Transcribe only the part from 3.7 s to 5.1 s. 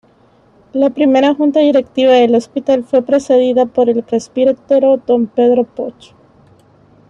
el presbítero